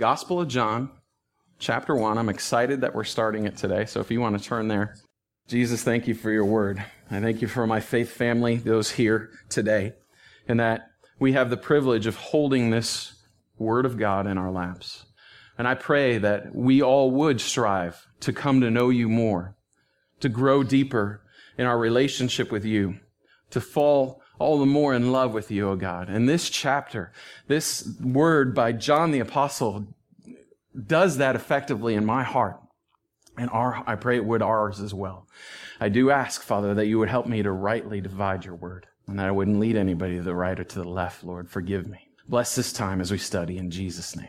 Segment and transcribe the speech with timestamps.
[0.00, 0.88] Gospel of John,
[1.58, 2.16] chapter 1.
[2.16, 3.84] I'm excited that we're starting it today.
[3.84, 4.94] So if you want to turn there.
[5.46, 6.82] Jesus, thank you for your word.
[7.10, 9.92] I thank you for my faith family, those here today,
[10.48, 10.86] and that
[11.18, 13.12] we have the privilege of holding this
[13.58, 15.04] word of God in our laps.
[15.58, 19.54] And I pray that we all would strive to come to know you more,
[20.20, 21.20] to grow deeper
[21.58, 23.00] in our relationship with you,
[23.50, 26.08] to fall all the more in love with you, O God.
[26.08, 27.12] And this chapter,
[27.46, 29.86] this word by John the Apostle
[30.86, 32.58] does that effectively in my heart.
[33.36, 35.28] And our, I pray it would ours as well.
[35.78, 39.18] I do ask, Father, that you would help me to rightly divide your word and
[39.18, 41.50] that I wouldn't lead anybody to the right or to the left, Lord.
[41.50, 42.08] Forgive me.
[42.26, 44.28] Bless this time as we study in Jesus' name.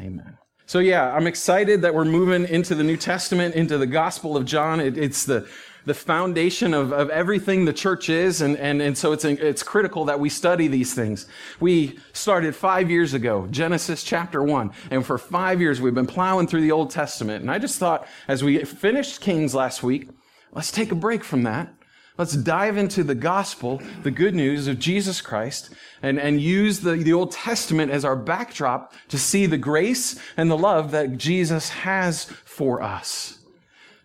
[0.00, 0.38] Amen.
[0.66, 4.44] So yeah, I'm excited that we're moving into the New Testament, into the Gospel of
[4.44, 4.80] John.
[4.80, 5.48] It, it's the
[5.88, 8.40] the foundation of, of everything the church is.
[8.40, 11.26] And, and, and so it's, it's critical that we study these things.
[11.58, 14.70] We started five years ago, Genesis chapter one.
[14.90, 17.42] And for five years, we've been plowing through the Old Testament.
[17.42, 20.08] And I just thought, as we finished Kings last week,
[20.52, 21.74] let's take a break from that.
[22.16, 25.70] Let's dive into the gospel, the good news of Jesus Christ,
[26.02, 30.50] and, and use the, the Old Testament as our backdrop to see the grace and
[30.50, 33.38] the love that Jesus has for us.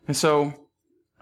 [0.07, 0.53] And so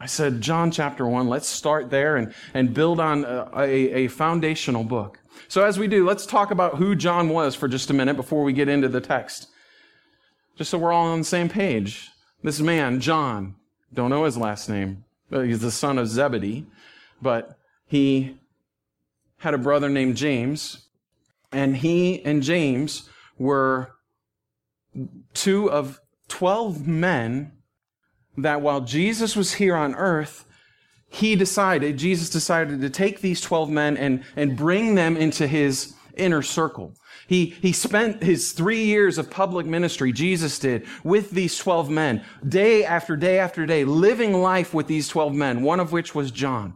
[0.02, 4.08] I said, John chapter 1, let's start there and, and build on a, a, a,
[4.08, 5.20] foundational book.
[5.48, 8.44] So, as we do, let's talk about who John was for just a minute before
[8.44, 9.50] we get into the text.
[10.56, 12.10] Just so we're all on the same page.
[12.42, 13.54] This man, John,
[13.94, 15.06] don't know his last name.
[15.32, 16.66] Uh, he's the son of Zebedee,
[17.22, 18.40] but he
[19.38, 20.88] had a brother named James,
[21.52, 23.92] and he and James were
[25.36, 27.52] two of 12 men
[28.38, 30.46] that while Jesus was here on earth,
[31.10, 35.94] he decided, Jesus decided to take these 12 men and, and bring them into his
[36.16, 36.94] inner circle.
[37.28, 42.24] He, he spent his three years of public ministry, Jesus did, with these 12 men,
[42.48, 46.32] day after day after day, living life with these 12 men, one of which was
[46.32, 46.76] John.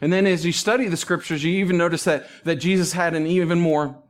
[0.00, 3.26] And then as you study the scriptures, you even notice that, that Jesus had an
[3.26, 4.02] even more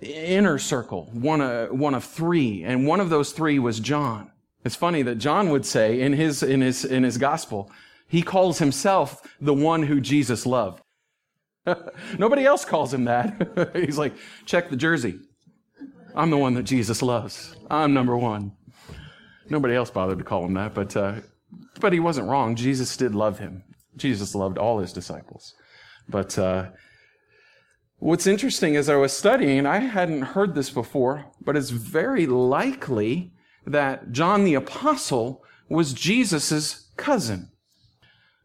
[0.00, 4.30] inner circle, one, uh, one of three, and one of those three was John.
[4.64, 7.70] It's funny that John would say in his, in his, in his gospel,
[8.06, 10.82] he calls himself the one who Jesus loved.
[12.18, 13.70] Nobody else calls him that.
[13.74, 15.18] He's like, check the jersey.
[16.14, 17.56] I'm the one that Jesus loves.
[17.70, 18.52] I'm number one.
[19.48, 21.14] Nobody else bothered to call him that, but, uh,
[21.80, 22.54] but he wasn't wrong.
[22.54, 23.62] Jesus did love him.
[23.96, 25.54] Jesus loved all his disciples.
[26.08, 26.70] But, uh,
[27.98, 33.32] what's interesting as I was studying, I hadn't heard this before, but it's very likely
[33.66, 37.50] that John the Apostle was Jesus' cousin.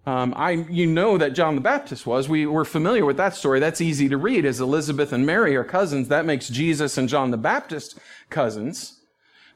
[0.06, 2.30] Um, I, you know that John the Baptist was.
[2.30, 3.60] We were familiar with that story.
[3.60, 4.46] That's easy to read.
[4.46, 7.98] As Elizabeth and Mary are cousins, that makes Jesus and John the Baptist
[8.30, 9.02] cousins.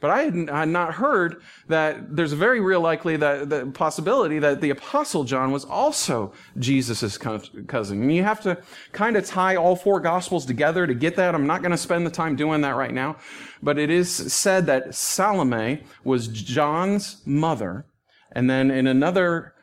[0.01, 4.61] But I had not heard that there's a very real likely that the possibility that
[4.61, 8.01] the apostle John was also Jesus' cousin.
[8.01, 8.61] And you have to
[8.93, 11.35] kind of tie all four gospels together to get that.
[11.35, 13.17] I'm not going to spend the time doing that right now.
[13.61, 17.85] But it is said that Salome was John's mother.
[18.31, 19.53] And then in another,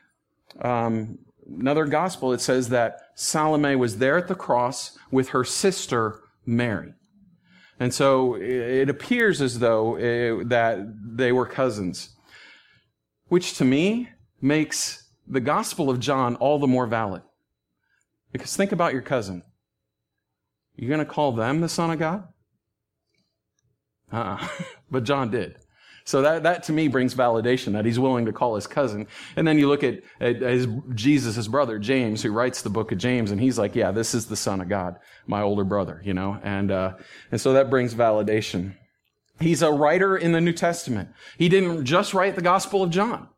[0.61, 1.19] um,
[1.49, 6.93] another gospel, it says that Salome was there at the cross with her sister Mary.
[7.79, 10.79] And so it appears as though it, that
[11.17, 12.17] they were cousins,
[13.29, 14.09] which to me
[14.41, 17.23] makes the Gospel of John all the more valid.
[18.33, 19.43] Because think about your cousin.
[20.77, 22.29] You're going to call them the Son of God?
[24.13, 24.47] Uh-uh.
[24.91, 25.57] but John did.
[26.07, 29.09] So that, that to me brings validation that he's willing to call his cousin.
[29.35, 32.93] And then you look at, at his, Jesus, his brother, James, who writes the book
[32.93, 34.97] of James, and he's like, yeah, this is the son of God,
[35.27, 36.39] my older brother, you know?
[36.45, 36.95] And, uh,
[37.33, 38.77] and so that brings validation.
[39.41, 41.09] He's a writer in the New Testament.
[41.39, 43.29] He didn't just write the Gospel of John.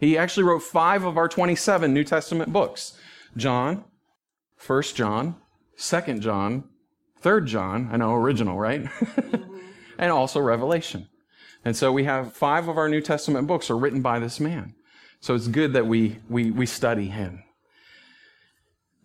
[0.00, 2.98] He actually wrote five of our 27 New Testament books.
[3.36, 3.84] John,
[4.56, 5.36] First John,
[5.76, 6.64] Second John,
[7.18, 8.88] Third John, I know original, right?
[9.98, 11.08] and also Revelation.
[11.64, 14.74] And so we have five of our New Testament books are written by this man.
[15.20, 17.42] So it's good that we, we, we study him.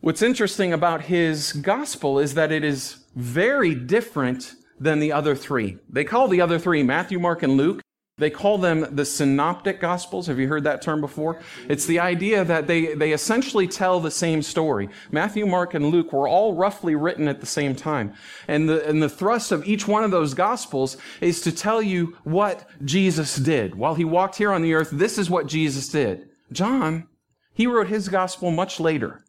[0.01, 5.77] What's interesting about his gospel is that it is very different than the other three.
[5.89, 7.81] They call the other three, Matthew, Mark, and Luke,
[8.19, 10.27] they call them the synoptic gospels.
[10.27, 11.41] Have you heard that term before?
[11.67, 14.89] It's the idea that they, they essentially tell the same story.
[15.11, 18.13] Matthew, Mark, and Luke were all roughly written at the same time.
[18.47, 22.17] And the, and the thrust of each one of those gospels is to tell you
[22.23, 23.75] what Jesus did.
[23.75, 26.29] While he walked here on the earth, this is what Jesus did.
[26.51, 27.07] John,
[27.53, 29.23] he wrote his gospel much later.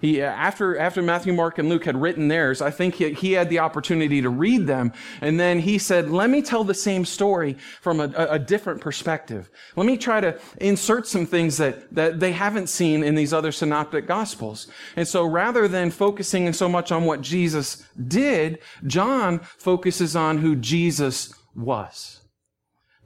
[0.00, 3.32] He, uh, after, after Matthew, Mark, and Luke had written theirs, I think he, he
[3.32, 4.92] had the opportunity to read them.
[5.20, 9.50] And then he said, let me tell the same story from a, a, different perspective.
[9.76, 13.52] Let me try to insert some things that, that they haven't seen in these other
[13.52, 14.66] synoptic gospels.
[14.96, 20.56] And so rather than focusing so much on what Jesus did, John focuses on who
[20.56, 22.20] Jesus was.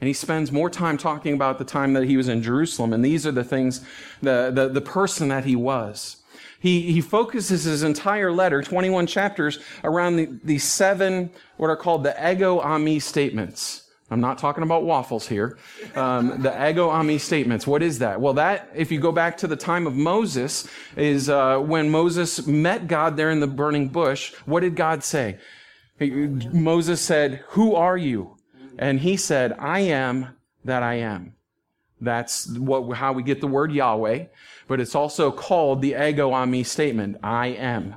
[0.00, 2.92] And he spends more time talking about the time that he was in Jerusalem.
[2.92, 3.80] And these are the things,
[4.22, 6.22] the, the, the person that he was.
[6.64, 12.04] He, he focuses his entire letter, 21 chapters, around the, the seven, what are called
[12.04, 13.82] the ego eimi statements.
[14.10, 15.58] I'm not talking about waffles here.
[15.94, 17.66] Um, the ego eimi statements.
[17.66, 18.18] What is that?
[18.18, 20.66] Well, that, if you go back to the time of Moses,
[20.96, 24.32] is uh, when Moses met God there in the burning bush.
[24.46, 25.36] What did God say?
[26.00, 28.38] Moses said, Who are you?
[28.78, 30.28] And he said, I am
[30.64, 31.34] that I am.
[32.00, 34.24] That's what, how we get the word Yahweh
[34.66, 37.96] but it's also called the ego eimi statement I am.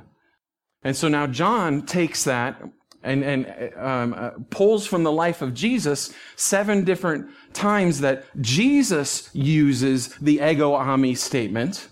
[0.82, 2.60] And so now John takes that
[3.02, 9.30] and, and um, uh, pulls from the life of Jesus seven different times that Jesus
[9.32, 11.88] uses the ego eimi statement.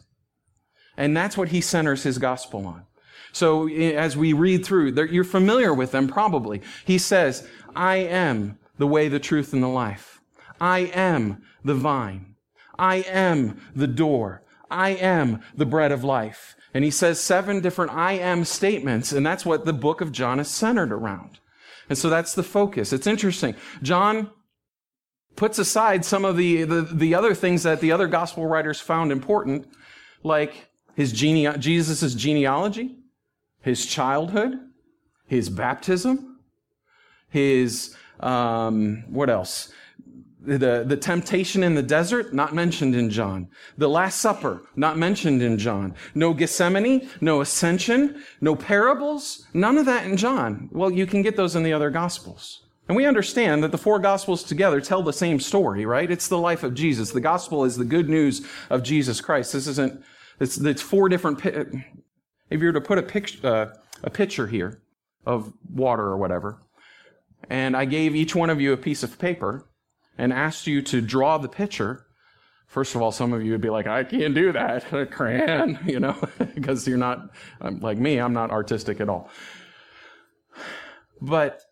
[0.97, 2.85] And that's what he centers his gospel on.
[3.33, 6.63] So as we read through, you're familiar with them probably.
[6.87, 10.23] He says, I am the way, the truth, and the life.
[10.59, 12.35] I am the vine.
[12.79, 14.43] I am the door.
[14.71, 16.55] I am the bread of life.
[16.75, 20.39] And he says seven different I am statements, and that's what the book of John
[20.39, 21.39] is centered around.
[21.89, 22.93] And so that's the focus.
[22.93, 23.55] It's interesting.
[23.83, 24.31] John
[25.37, 29.13] puts aside some of the, the, the other things that the other gospel writers found
[29.13, 29.69] important,
[30.23, 32.97] like his gene- Jesus' genealogy,
[33.61, 34.59] his childhood,
[35.27, 36.41] his baptism,
[37.29, 39.71] his, um, what else?
[40.47, 43.49] The, the temptation in the desert, not mentioned in John.
[43.77, 45.95] The Last Supper, not mentioned in John.
[46.15, 50.69] No Gethsemane, no ascension, no parables, none of that in John.
[50.73, 52.63] Well, you can get those in the other Gospels.
[52.89, 56.11] And we understand that the four Gospels together tell the same story, right?
[56.11, 57.11] It's the life of Jesus.
[57.11, 59.53] The Gospel is the good news of Jesus Christ.
[59.53, 60.03] This isn't,
[60.39, 64.83] it's, it's four different, if you were to put a picture, uh, a picture here
[65.25, 66.63] of water or whatever,
[67.51, 69.69] and I gave each one of you a piece of paper,
[70.19, 72.07] and asked you to draw the picture,
[72.67, 75.79] first of all, some of you would be like, I can't do that, a crayon,
[75.87, 76.17] you know,
[76.55, 77.31] because you're not,
[77.61, 79.31] um, like me, I'm not artistic at all.
[81.21, 81.63] But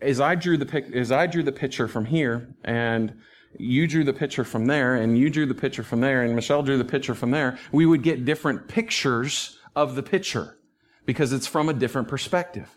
[0.00, 3.14] as I drew the pic, as I drew the picture from here, and
[3.58, 6.62] you drew the picture from there, and you drew the picture from there, and Michelle
[6.62, 10.58] drew the picture from there, we would get different pictures of the picture
[11.06, 12.76] because it's from a different perspective.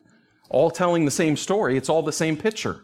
[0.49, 2.83] All telling the same story, it's all the same picture.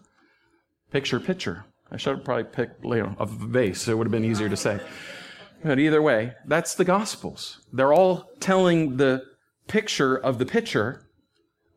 [0.92, 1.66] Picture, picture.
[1.92, 4.50] I should have probably picked you know, a vase, so it would have been easier
[4.50, 4.80] to say.
[5.64, 7.62] But either way, that's the Gospels.
[7.74, 9.24] They're all telling the
[9.68, 11.08] picture of the picture,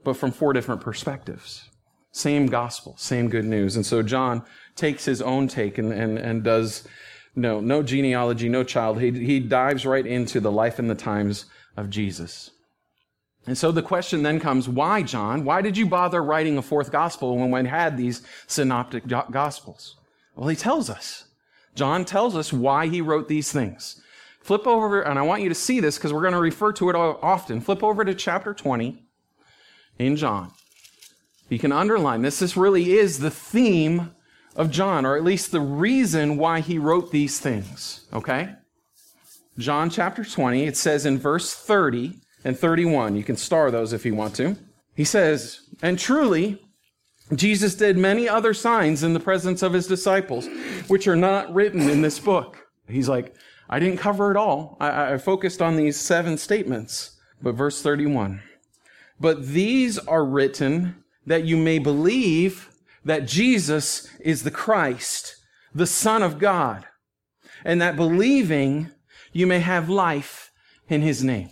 [0.04, 1.68] but from four different perspectives.
[2.12, 3.76] Same gospel, same good news.
[3.76, 4.42] And so John
[4.74, 6.86] takes his own take and, and, and does
[7.36, 9.00] no, no genealogy, no child.
[9.00, 11.46] He, he dives right into the life and the times
[11.76, 12.50] of Jesus.
[13.46, 15.44] And so the question then comes, why, John?
[15.44, 19.96] Why did you bother writing a fourth gospel when we had these synoptic gospels?
[20.36, 21.24] Well, he tells us.
[21.74, 24.02] John tells us why he wrote these things.
[24.40, 26.90] Flip over, and I want you to see this because we're going to refer to
[26.90, 27.60] it often.
[27.60, 29.02] Flip over to chapter 20
[29.98, 30.52] in John.
[31.48, 32.38] You can underline this.
[32.38, 34.14] This really is the theme
[34.56, 38.06] of John, or at least the reason why he wrote these things.
[38.12, 38.54] Okay?
[39.58, 43.16] John chapter 20, it says in verse 30, and 31.
[43.16, 44.56] You can star those if you want to.
[44.94, 46.62] He says, And truly,
[47.34, 50.48] Jesus did many other signs in the presence of his disciples,
[50.88, 52.66] which are not written in this book.
[52.88, 53.34] He's like,
[53.68, 54.76] I didn't cover it all.
[54.80, 57.16] I, I focused on these seven statements.
[57.42, 58.42] But verse 31
[59.18, 62.68] But these are written that you may believe
[63.04, 65.36] that Jesus is the Christ,
[65.74, 66.84] the Son of God,
[67.64, 68.90] and that believing
[69.32, 70.50] you may have life
[70.88, 71.50] in his name.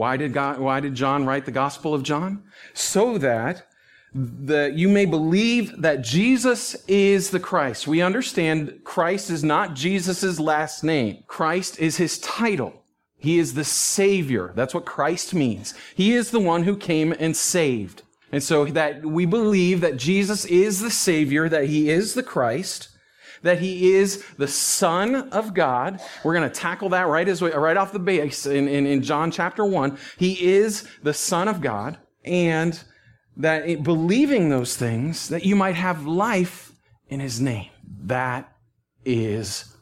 [0.00, 2.42] Why did God, why did John write the Gospel of John?
[2.72, 3.66] So that
[4.14, 7.86] the, you may believe that Jesus is the Christ.
[7.86, 11.22] We understand Christ is not Jesus' last name.
[11.26, 12.82] Christ is his title.
[13.18, 14.52] He is the Savior.
[14.56, 15.74] That's what Christ means.
[15.94, 18.02] He is the one who came and saved.
[18.32, 22.88] And so that we believe that Jesus is the Savior, that he is the Christ,
[23.42, 26.00] that he is the Son of God.
[26.24, 29.02] We're going to tackle that right, as we, right off the base in, in, in
[29.02, 29.98] John chapter 1.
[30.18, 32.82] He is the Son of God, and
[33.36, 36.72] that eh, believing those things, that you might have life
[37.08, 37.70] in his name.
[38.04, 38.52] That
[39.04, 39.76] is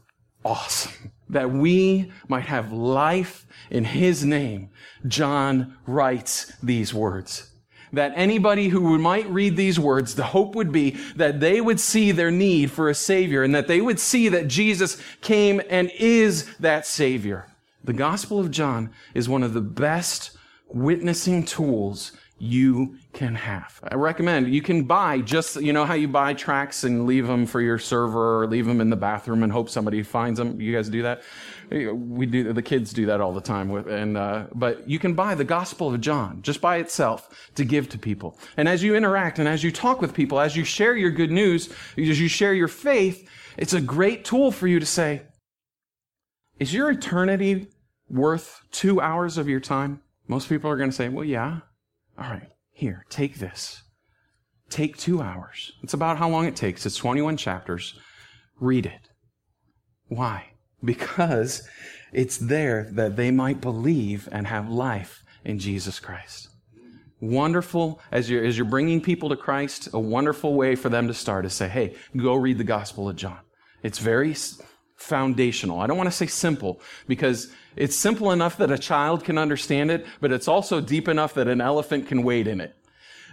[0.45, 1.13] awesome.
[1.29, 4.71] that we might have life in his name,
[5.07, 7.53] John writes these words.
[7.93, 12.13] That anybody who might read these words, the hope would be that they would see
[12.13, 16.55] their need for a Savior and that they would see that Jesus came and is
[16.57, 17.47] that Savior.
[17.85, 20.37] The Gospel of John is one of the best
[20.69, 23.81] witnessing tools you can have.
[23.83, 27.47] I recommend you can buy just, you know how you buy tracts and leave them
[27.47, 30.61] for your server or leave them in the bathroom and hope somebody finds them.
[30.61, 31.23] You guys do that?
[31.71, 35.15] We do, the kids do that all the time with, and, uh, but you can
[35.15, 38.39] buy the Gospel of John just by itself to give to people.
[38.57, 41.31] And as you interact and as you talk with people, as you share your good
[41.31, 45.23] news, as you share your faith, it's a great tool for you to say,
[46.59, 47.69] is your eternity
[48.09, 50.01] worth two hours of your time?
[50.27, 51.61] Most people are going to say, well, yeah.
[52.19, 53.83] All right, here, take this.
[54.71, 55.73] Take two hours.
[55.83, 56.85] It's about how long it takes.
[56.85, 57.99] It's 21 chapters.
[58.61, 59.09] Read it.
[60.09, 60.53] Why?
[60.85, 61.67] Because
[62.13, 66.49] it's there that they might believe and have life in Jesus Christ.
[67.21, 71.15] Wonderful, as you're, as you're bringing people to Christ, a wonderful way for them to
[71.15, 73.41] start is say, hey, go read the Gospel of John.
[73.83, 74.37] It's very
[74.97, 75.81] foundational.
[75.81, 79.91] I don't want to say simple because it's simple enough that a child can understand
[79.91, 82.75] it, but it's also deep enough that an elephant can wade in it.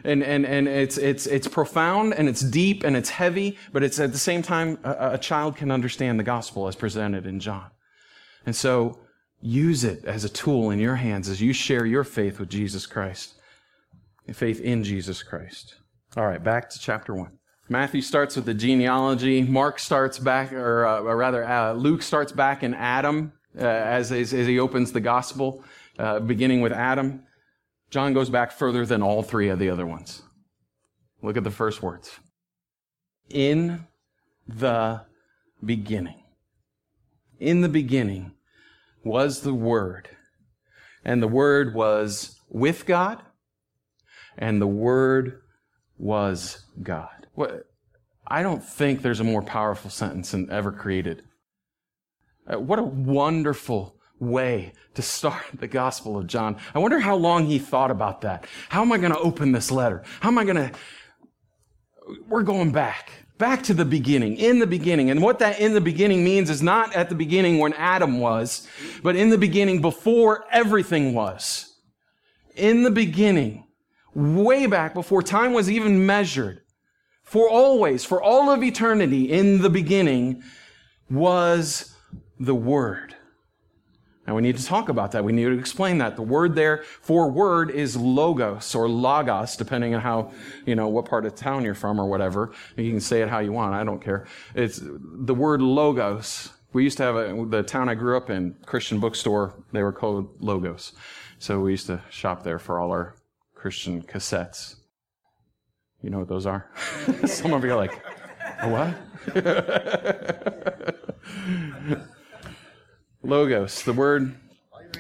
[0.05, 3.99] And, and, and it's, it's, it's profound and it's deep and it's heavy, but it's
[3.99, 7.71] at the same time, a, a child can understand the gospel as presented in John.
[8.45, 8.99] And so
[9.41, 12.85] use it as a tool in your hands as you share your faith with Jesus
[12.85, 13.33] Christ.
[14.31, 15.75] Faith in Jesus Christ.
[16.15, 17.37] All right, back to chapter one.
[17.67, 19.41] Matthew starts with the genealogy.
[19.41, 24.11] Mark starts back, or, uh, or rather, uh, Luke starts back in Adam uh, as,
[24.11, 25.63] as, as, he opens the gospel,
[25.97, 27.23] uh, beginning with Adam.
[27.95, 30.21] John goes back further than all three of the other ones.
[31.21, 32.11] Look at the first words.
[33.29, 33.87] In
[34.45, 35.05] the
[35.63, 36.21] beginning.
[37.39, 38.33] In the beginning
[39.05, 40.09] was the Word,
[41.05, 43.21] and the Word was with God,
[44.37, 45.39] and the Word
[45.97, 47.27] was God.
[47.33, 47.63] What,
[48.27, 51.23] I don't think there's a more powerful sentence ever created.
[52.45, 56.57] Uh, what a wonderful way to start the Gospel of John.
[56.73, 58.47] I wonder how long he thought about that.
[58.69, 60.03] How am I going to open this letter?
[60.21, 60.71] How am I going to?
[62.27, 63.11] We're going back.
[63.37, 65.09] Back to the beginning, in the beginning.
[65.09, 68.65] And what that in the beginning means is not at the beginning when Adam was,
[69.03, 71.75] but in the beginning before everything was.
[72.55, 73.67] In the beginning,
[74.13, 76.61] way back before time was even measured,
[77.23, 80.41] for always, for all of eternity, in the beginning
[81.09, 81.93] was
[82.39, 83.15] the Word.
[84.27, 85.23] Now we need to talk about that.
[85.23, 86.15] We need to explain that.
[86.15, 90.31] The word there for word is logos or logos, depending on how,
[90.65, 92.51] you know, what part of town you're from or whatever.
[92.75, 93.75] You can say it how you want.
[93.75, 94.25] I don't care.
[94.55, 96.49] It's the word logos.
[96.73, 99.93] We used to have a, the town I grew up in, Christian bookstore, they were
[99.93, 100.93] called logos.
[101.37, 103.15] So we used to shop there for all our
[103.53, 104.75] Christian cassettes.
[106.01, 106.69] You know what those are?
[107.25, 108.01] Some of you are like,
[108.63, 108.95] what?
[113.27, 114.35] Logos, the word.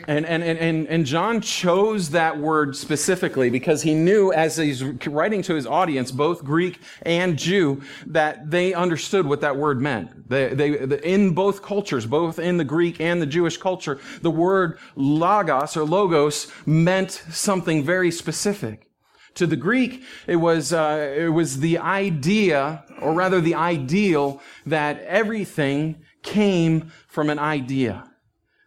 [0.07, 5.41] And, and, and, and John chose that word specifically because he knew as he's writing
[5.43, 10.29] to his audience, both Greek and Jew, that they understood what that word meant.
[10.29, 14.77] They, they, in both cultures, both in the Greek and the Jewish culture, the word
[14.95, 18.89] logos or logos meant something very specific.
[19.35, 25.01] To the Greek, it was, uh, it was the idea, or rather the ideal, that
[25.03, 28.09] everything came from an idea.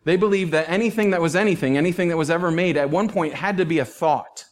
[0.08, 3.34] They believed that anything that was anything, anything that was ever made, at one point
[3.34, 4.46] had to be a thought.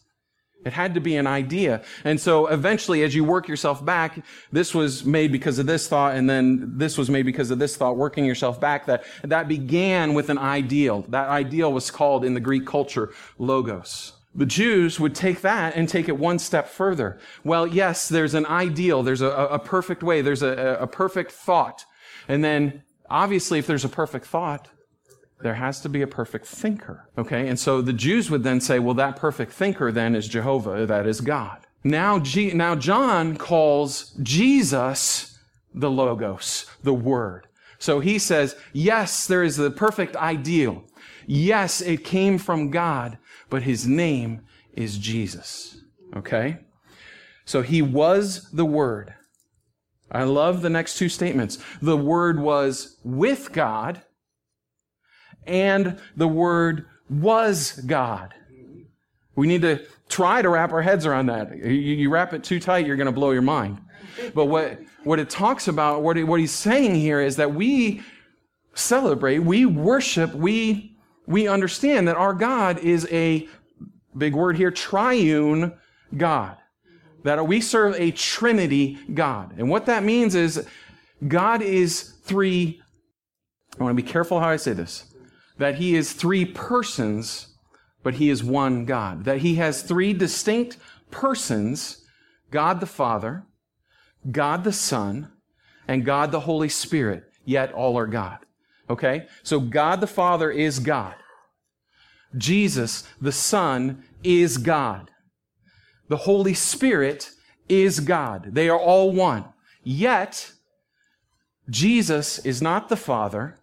[0.66, 1.82] It had to be an idea.
[2.04, 4.22] And so eventually, as you work yourself back,
[4.52, 7.74] this was made because of this thought, and then this was made because of this
[7.74, 11.06] thought, working yourself back, that, that began with an ideal.
[11.08, 14.12] That ideal was called in the Greek culture logos.
[14.34, 17.18] The Jews would take that and take it one step further.
[17.44, 21.86] Well, yes, there's an ideal, there's a, a perfect way, there's a, a perfect thought.
[22.28, 24.68] And then, obviously, if there's a perfect thought,
[25.42, 27.08] there has to be a perfect thinker.
[27.18, 27.48] Okay?
[27.48, 31.06] And so the Jews would then say, well, that perfect thinker then is Jehovah, that
[31.06, 31.66] is God.
[31.84, 35.38] Now, G- now John calls Jesus
[35.74, 37.46] the Logos, the Word.
[37.78, 40.84] So he says, yes, there is the perfect ideal.
[41.26, 43.18] Yes, it came from God,
[43.50, 45.78] but his name is Jesus.
[46.16, 46.58] Okay?
[47.44, 49.14] So he was the Word.
[50.10, 51.58] I love the next two statements.
[51.82, 54.02] The Word was with God,
[55.46, 58.34] and the Word was God.
[59.34, 61.56] We need to try to wrap our heads around that.
[61.56, 63.78] You, you wrap it too tight, you're going to blow your mind.
[64.34, 68.02] But what, what it talks about, what, it, what he's saying here is that we
[68.74, 73.48] celebrate, we worship, we, we understand that our God is a,
[74.16, 75.74] big word here, triune
[76.16, 76.56] God.
[77.24, 79.54] That we serve a Trinity God.
[79.58, 80.66] And what that means is
[81.26, 82.80] God is three,
[83.78, 85.12] I want to be careful how I say this,
[85.58, 87.54] that He is three persons,
[88.02, 89.24] but He is one God.
[89.24, 90.78] That He has three distinct
[91.10, 92.04] persons
[92.50, 93.44] God the Father,
[94.30, 95.30] God the Son,
[95.88, 98.38] and God the Holy Spirit, yet all are God.
[98.88, 99.26] Okay?
[99.42, 101.14] So God the Father is God.
[102.36, 105.10] Jesus the Son is God.
[106.08, 107.30] The Holy Spirit
[107.68, 108.54] is God.
[108.54, 109.44] They are all one.
[109.82, 110.52] Yet,
[111.68, 113.58] Jesus is not the Father.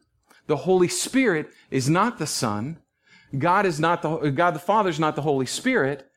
[0.48, 2.80] The Holy Spirit is not the Son.
[3.38, 6.10] God is not the, God the Father is not the Holy Spirit.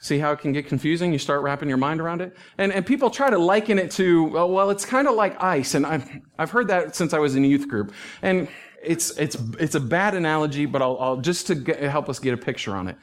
[0.00, 1.12] See how it can get confusing?
[1.12, 2.36] You start wrapping your mind around it.
[2.58, 5.74] And, and people try to liken it to, oh, well, it's kind of like ice.
[5.74, 7.92] And I've, I've heard that since I was in youth group.
[8.20, 8.48] And
[8.82, 12.34] it's, it's, it's a bad analogy, but I'll, I'll just to get, help us get
[12.34, 12.96] a picture on it.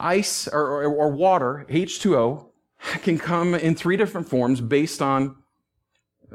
[0.00, 2.46] Ice or, or, or water, H2O,
[3.02, 5.36] can come in three different forms based on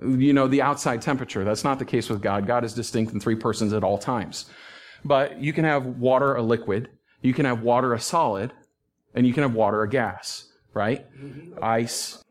[0.02, 1.44] you know the outside temperature.
[1.44, 2.48] That's not the case with god.
[2.48, 4.50] God is distinct in three persons at all times.
[5.04, 6.90] But you can have water a liquid
[7.22, 8.54] you can have water a solid
[9.14, 11.06] and you can have water a gas right?
[11.62, 12.24] Ice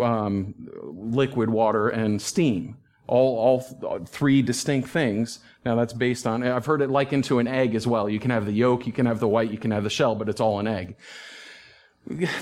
[0.00, 2.76] um, liquid water and steam.
[3.08, 5.40] All, all three distinct things.
[5.64, 8.08] Now that's based on i've heard it likened to an egg as well.
[8.08, 10.14] You can have the yolk you can have the white you can have the shell
[10.14, 10.96] but it's all an egg.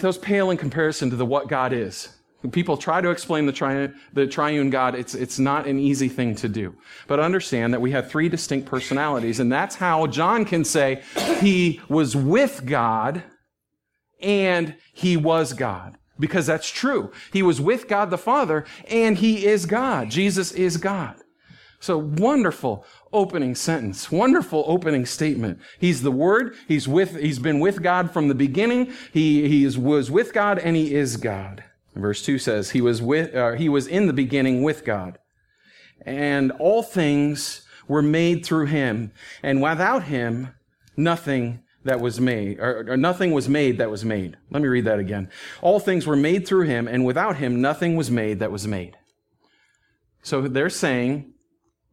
[0.01, 2.09] Those pale in comparison to the what God is.
[2.51, 4.95] People try to explain the, tri- the triune God.
[4.95, 6.75] It's, it's not an easy thing to do.
[7.07, 11.03] But understand that we have three distinct personalities, and that's how John can say
[11.41, 13.23] he was with God
[14.21, 15.99] and he was God.
[16.19, 17.13] Because that's true.
[17.33, 20.09] He was with God the Father and he is God.
[20.09, 21.17] Jesus is God.
[21.79, 24.11] So wonderful opening sentence.
[24.11, 25.61] Wonderful opening statement.
[25.79, 26.55] He's the Word.
[26.67, 28.95] He's with, he's been with God from the beginning.
[29.13, 31.65] He, he is, was with God and he is God.
[31.97, 35.19] Verse 2 says, he was with, uh, he was in the beginning with God.
[36.05, 39.13] And all things were made through him.
[39.43, 40.55] And without him,
[40.97, 44.37] nothing that was made, or, or, nothing was made that was made.
[44.51, 45.31] Let me read that again.
[45.63, 48.97] All things were made through him, and without him, nothing was made that was made.
[50.23, 51.33] So they're saying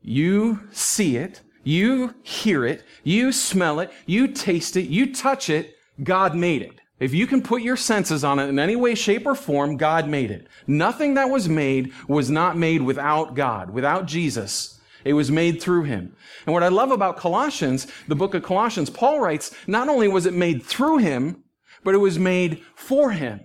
[0.02, 5.76] you see it, you hear it, you smell it, you taste it, you touch it,
[6.04, 6.82] God made it.
[7.00, 10.08] If you can put your senses on it in any way, shape, or form, God
[10.08, 10.48] made it.
[10.68, 14.80] Nothing that was made was not made without God, without Jesus.
[15.04, 16.16] It was made through him.
[16.46, 20.26] And what I love about Colossians, the book of Colossians, Paul writes, not only was
[20.26, 21.44] it made through him,
[21.84, 23.42] but it was made for him.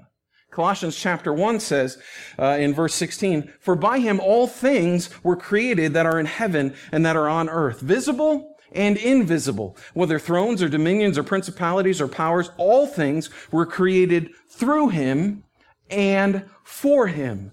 [0.51, 1.99] Colossians chapter 1 says
[2.39, 6.75] uh, in verse 16, For by him all things were created that are in heaven
[6.93, 12.09] and that are on earth, visible and invisible, whether thrones or dominions or principalities or
[12.09, 15.45] powers, all things were created through him
[15.91, 17.53] and for him.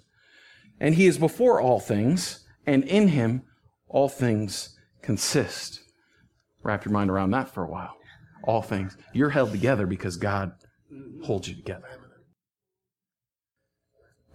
[0.79, 3.43] And he is before all things, and in him
[3.87, 5.81] all things consist.
[6.63, 7.95] Wrap your mind around that for a while.
[8.43, 8.97] All things.
[9.13, 10.51] You're held together because God
[11.23, 12.04] holds you together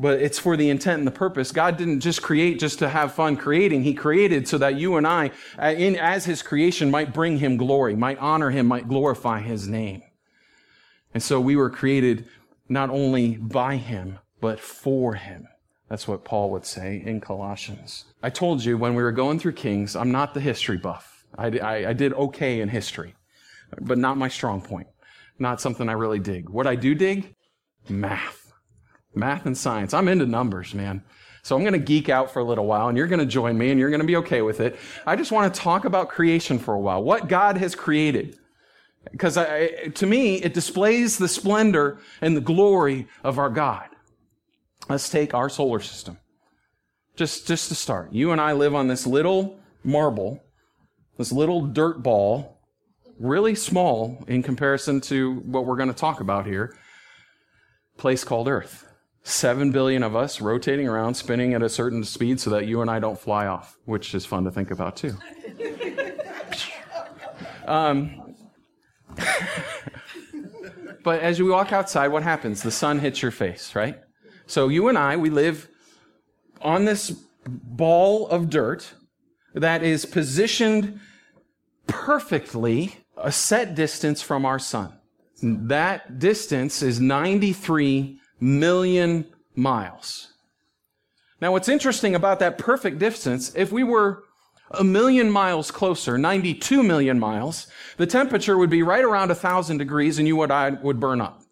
[0.00, 1.52] but it's for the intent and the purpose.
[1.52, 3.84] God didn't just create just to have fun creating.
[3.84, 7.58] He created so that you and I, uh, in, as His creation, might bring Him
[7.58, 10.02] glory, might honor Him, might glorify His name.
[11.12, 12.26] And so we were created
[12.68, 15.46] not only by Him, but for Him.
[15.90, 18.06] That's what Paul would say in Colossians.
[18.22, 21.26] I told you when we were going through Kings, I'm not the history buff.
[21.36, 23.16] I, I, I did okay in history,
[23.80, 24.86] but not my strong point.
[25.38, 26.48] Not something I really dig.
[26.48, 27.34] What I do dig?
[27.88, 28.39] Math
[29.14, 29.94] math and science.
[29.94, 31.02] I'm into numbers, man.
[31.42, 33.56] So I'm going to geek out for a little while and you're going to join
[33.56, 34.78] me and you're going to be okay with it.
[35.06, 37.02] I just want to talk about creation for a while.
[37.02, 38.38] What God has created.
[39.10, 43.88] Because to me, it displays the splendor and the glory of our God.
[44.90, 46.18] Let's take our solar system.
[47.16, 48.12] Just, just to start.
[48.12, 50.42] You and I live on this little marble,
[51.16, 52.60] this little dirt ball,
[53.18, 56.76] really small in comparison to what we're going to talk about here,
[57.96, 58.89] place called Earth.
[59.22, 62.90] Seven billion of us rotating around, spinning at a certain speed so that you and
[62.90, 65.14] I don't fly off, which is fun to think about too.
[67.66, 68.34] um,
[71.04, 72.62] but as you walk outside, what happens?
[72.62, 74.00] The sun hits your face, right?
[74.46, 75.68] So you and I, we live
[76.62, 77.10] on this
[77.46, 78.94] ball of dirt
[79.54, 81.00] that is positioned
[81.86, 84.92] perfectly a set distance from our sun.
[85.42, 90.32] That distance is 93 million miles.
[91.40, 94.24] Now, what's interesting about that perfect distance, if we were
[94.72, 100.18] a million miles closer, 92 million miles, the temperature would be right around 1,000 degrees
[100.18, 101.42] and you and I would burn up.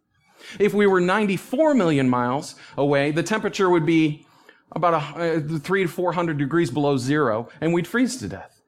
[0.58, 4.26] If we were 94 million miles away, the temperature would be
[4.72, 8.60] about a, uh, three to 400 degrees below zero and we'd freeze to death.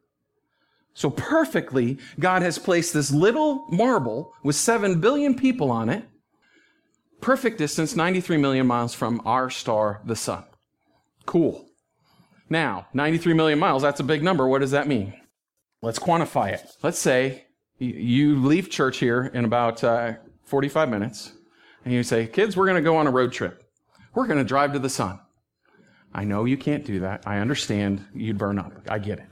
[0.95, 6.05] So perfectly, God has placed this little marble with 7 billion people on it,
[7.21, 10.45] perfect distance, 93 million miles from our star, the sun.
[11.27, 11.67] Cool.
[12.49, 14.47] Now, 93 million miles, that's a big number.
[14.49, 15.15] What does that mean?
[15.83, 16.63] Let's quantify it.
[16.83, 17.47] Let's say
[17.79, 21.33] you leave church here in about uh, 45 minutes,
[21.85, 23.65] and you say, Kids, we're going to go on a road trip.
[24.15, 25.21] We're going to drive to the sun.
[26.13, 27.23] I know you can't do that.
[27.27, 28.73] I understand you'd burn up.
[28.89, 29.27] I get it.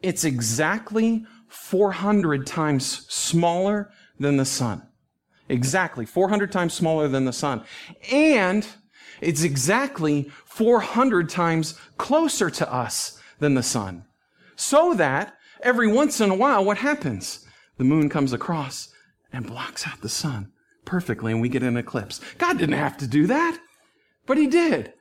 [0.02, 4.86] It's exactly 400 times smaller than the sun.
[5.48, 7.64] Exactly 400 times smaller than the sun.
[8.10, 8.66] And
[9.20, 14.04] it's exactly 400 times closer to us than the sun.
[14.56, 17.44] So that every once in a while, what happens?
[17.76, 18.88] The moon comes across
[19.32, 20.52] and blocks out the sun
[20.84, 22.20] perfectly and we get an eclipse.
[22.38, 23.58] God didn't have to do that,
[24.26, 24.92] but he did.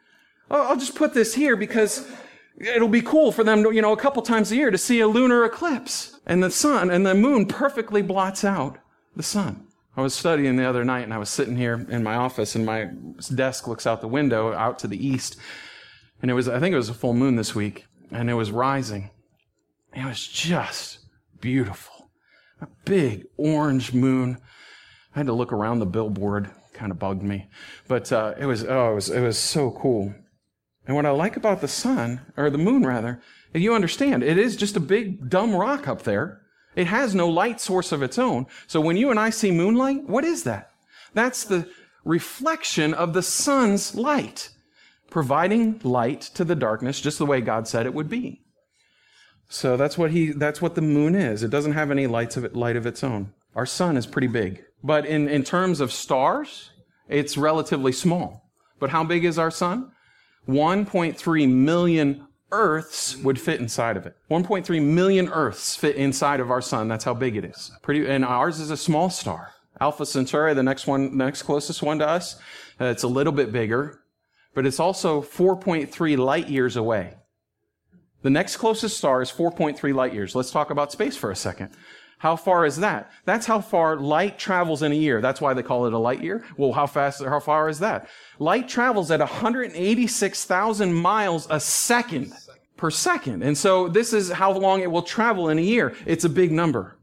[0.49, 2.07] I'll just put this here because
[2.57, 4.99] it'll be cool for them to, you know, a couple times a year to see
[4.99, 8.77] a lunar eclipse and the sun and the moon perfectly blots out
[9.15, 9.67] the sun.
[9.95, 12.65] I was studying the other night and I was sitting here in my office and
[12.65, 12.89] my
[13.35, 15.37] desk looks out the window out to the east.
[16.21, 18.51] And it was, I think it was a full moon this week and it was
[18.51, 19.11] rising.
[19.95, 20.99] It was just
[21.39, 22.09] beautiful.
[22.61, 24.37] A big orange moon.
[25.15, 27.47] I had to look around the billboard, kind of bugged me.
[27.87, 30.13] But uh, it was oh, it was it was so cool.
[30.85, 33.21] And what I like about the sun, or the moon rather,
[33.53, 36.41] you understand, it is just a big dumb rock up there.
[36.75, 38.47] It has no light source of its own.
[38.67, 40.71] So when you and I see moonlight, what is that?
[41.13, 41.69] That's the
[42.03, 44.49] reflection of the sun's light,
[45.09, 48.41] providing light to the darkness just the way God said it would be.
[49.47, 51.43] So that's what he that's what the moon is.
[51.43, 53.33] It doesn't have any lights of it, light of its own.
[53.55, 54.63] Our sun is pretty big.
[54.83, 56.71] But in, in terms of stars,
[57.07, 58.49] it's relatively small.
[58.79, 59.91] But how big is our sun?
[60.47, 64.15] 1.3 million Earths would fit inside of it.
[64.29, 66.87] 1.3 million Earths fit inside of our sun.
[66.87, 67.71] That's how big it is.
[67.81, 69.53] Pretty, and ours is a small star.
[69.81, 72.35] Alpha Centauri, the next one, next closest one to us,
[72.79, 74.03] uh, it's a little bit bigger,
[74.53, 77.15] but it's also 4.3 light years away.
[78.21, 80.35] The next closest star is 4.3 light years.
[80.35, 81.71] Let's talk about space for a second.
[82.19, 83.11] How far is that?
[83.25, 85.19] That's how far light travels in a year.
[85.19, 86.45] That's why they call it a light year.
[86.55, 88.07] Well, how fast, how far is that?
[88.43, 92.33] Light travels at 186,000 miles a second
[92.75, 93.41] per second.
[93.41, 95.95] And so this is how long it will travel in a year.
[96.05, 96.97] It's a big number.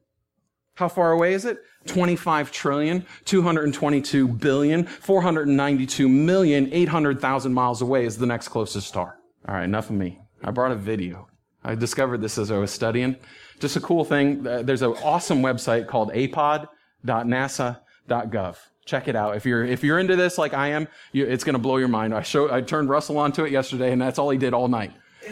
[0.74, 1.60] How far away is it?
[1.86, 9.16] 25 trillion, 222 billion, 492 million, 800,000 miles away is the next closest star.
[9.48, 10.20] All right, enough of me.
[10.44, 11.26] I brought a video.
[11.64, 13.16] I discovered this as I was studying.
[13.60, 14.46] Just a cool thing.
[14.46, 18.56] Uh, there's an awesome website called apod.nasa.gov.
[18.90, 19.36] Check it out.
[19.36, 21.86] If you're, if you're into this like I am, you, it's going to blow your
[21.86, 22.12] mind.
[22.12, 24.90] I showed, I turned Russell onto it yesterday and that's all he did all night.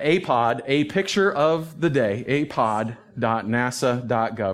[0.00, 2.96] APOD, a picture of the day, apod.nasa.gov.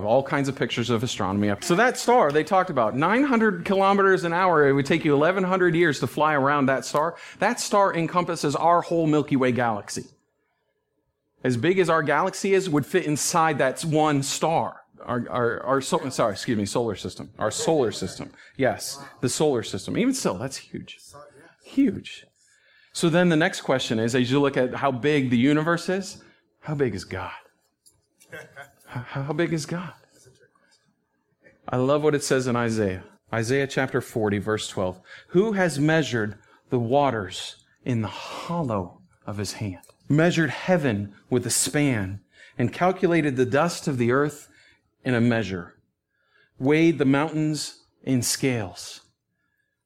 [0.03, 1.51] All kinds of pictures of astronomy.
[1.61, 5.73] So that star they talked about, 900 kilometers an hour, it would take you 1100
[5.73, 7.15] years to fly around that star.
[7.39, 10.05] That star encompasses our whole Milky Way galaxy.
[11.43, 14.78] As big as our galaxy is, would fit inside that one star.
[15.05, 17.31] Our, our, our sol- sorry, excuse me, solar system.
[17.39, 18.31] Our solar system.
[18.57, 19.97] Yes, the solar system.
[19.97, 20.99] Even still, that's huge.
[21.63, 22.25] Huge.
[22.93, 26.23] So then the next question is as you look at how big the universe is,
[26.61, 27.31] how big is God?
[28.85, 29.93] How, how big is God?
[31.67, 33.03] I love what it says in Isaiah.
[33.31, 34.99] Isaiah chapter 40, verse 12.
[35.29, 36.35] Who has measured
[36.71, 39.83] the waters in the hollow of his hand?
[40.07, 42.21] Measured heaven with a span
[42.57, 44.48] and calculated the dust of the earth
[45.09, 45.73] in a measure,
[46.59, 49.01] weighed the mountains in scales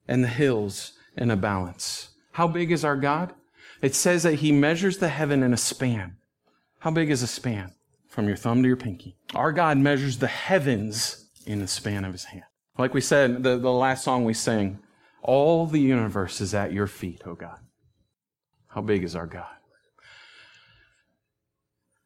[0.06, 2.10] and the hills in a balance.
[2.34, 3.34] How big is our God?
[3.82, 6.18] It says that he measures the heaven in a span.
[6.80, 7.72] How big is a span?
[8.10, 9.16] From your thumb to your pinky.
[9.34, 12.44] Our God measures the heavens in the span of his hand.
[12.78, 14.80] Like we said, the, the last song we sang,
[15.22, 17.60] all the universe is at your feet, oh God.
[18.68, 19.56] How big is our God?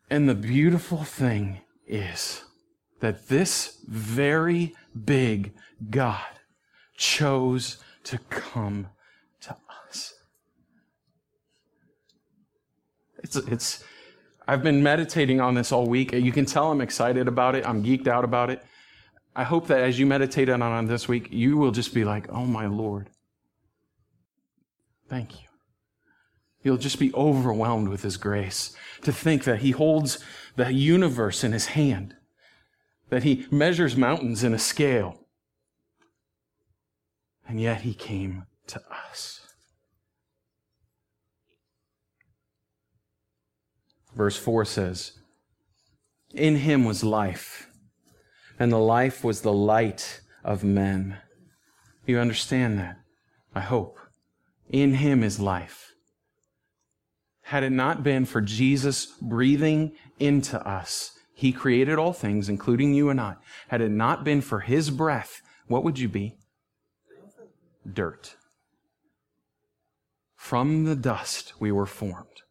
[0.09, 2.43] And the beautiful thing is
[2.99, 5.53] that this very big
[5.89, 6.25] God
[6.95, 8.87] chose to come
[9.41, 9.55] to
[9.87, 10.13] us.
[13.23, 13.83] It's, it's,
[14.47, 16.13] I've been meditating on this all week.
[16.13, 17.67] You can tell I'm excited about it.
[17.67, 18.63] I'm geeked out about it.
[19.35, 22.27] I hope that as you meditate on it this week, you will just be like,
[22.31, 23.09] oh my Lord.
[25.07, 25.47] Thank you.
[26.63, 30.19] You'll just be overwhelmed with His grace to think that He holds
[30.55, 32.15] the universe in His hand,
[33.09, 35.19] that He measures mountains in a scale,
[37.47, 39.41] and yet He came to us.
[44.15, 45.13] Verse 4 says,
[46.33, 47.69] In Him was life,
[48.57, 51.17] and the life was the light of men.
[52.05, 52.97] You understand that?
[53.53, 53.99] I hope.
[54.69, 55.93] In Him is life.
[57.43, 63.09] Had it not been for Jesus breathing into us, He created all things, including you
[63.09, 63.35] and I.
[63.67, 66.35] Had it not been for His breath, what would you be?
[67.87, 68.35] Dirt.
[70.35, 72.41] From the dust we were formed.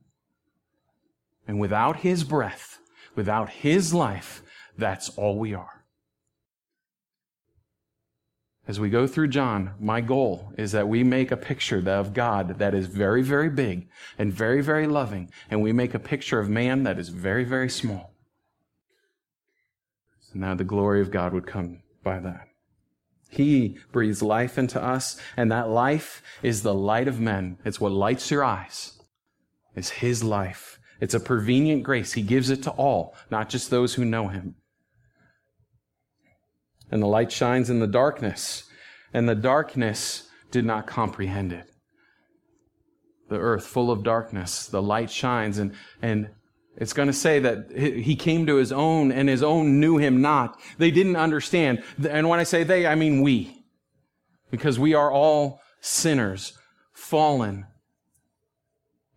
[1.48, 2.78] And without His breath,
[3.16, 4.44] without His life,
[4.78, 5.84] that's all we are.
[8.68, 12.60] As we go through John, my goal is that we make a picture of God
[12.60, 16.48] that is very, very big and very, very loving, and we make a picture of
[16.48, 18.15] man that is very, very small.
[20.36, 22.48] And now the glory of God would come by that.
[23.30, 27.58] He breathes life into us, and that life is the light of men.
[27.64, 29.00] It's what lights your eyes.
[29.74, 30.78] It's His life.
[31.00, 32.12] It's a prevenient grace.
[32.12, 34.54] He gives it to all, not just those who know Him
[36.90, 38.64] and the light shines in the darkness,
[39.12, 41.70] and the darkness did not comprehend it.
[43.28, 46.30] The earth full of darkness, the light shines, and, and
[46.76, 50.20] it's going to say that he came to his own, and his own knew him
[50.20, 50.60] not.
[50.78, 51.82] They didn't understand.
[52.08, 53.64] And when I say they, I mean we.
[54.50, 56.52] Because we are all sinners,
[56.92, 57.66] fallen,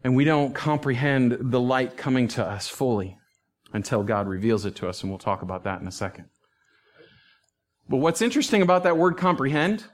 [0.04, 3.18] and we don't comprehend the light coming to us fully
[3.74, 6.26] until God reveals it to us, and we'll talk about that in a second.
[7.90, 9.86] But what's interesting about that word comprehend,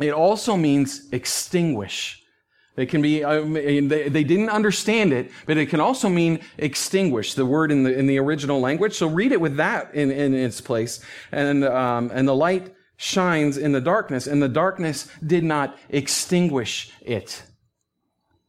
[0.00, 2.22] it also means extinguish.
[2.76, 7.34] It can be, um, they, they didn't understand it, but it can also mean extinguish,
[7.34, 8.94] the word in the, in the original language.
[8.94, 11.00] So read it with that in, in its place.
[11.32, 16.92] And, um, and the light shines in the darkness, and the darkness did not extinguish
[17.00, 17.42] it.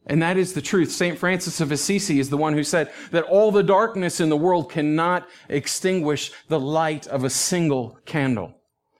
[0.06, 0.90] And that is the truth.
[0.90, 1.18] St.
[1.18, 4.70] Francis of Assisi is the one who said that all the darkness in the world
[4.70, 8.54] cannot extinguish the light of a single candle.